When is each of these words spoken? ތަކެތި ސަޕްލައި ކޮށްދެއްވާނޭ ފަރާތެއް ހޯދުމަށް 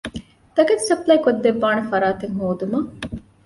ތަކެތި 0.55 0.83
ސަޕްލައި 0.89 1.23
ކޮށްދެއްވާނޭ 1.25 1.81
ފަރާތެއް 1.91 2.35
ހޯދުމަށް 2.39 2.89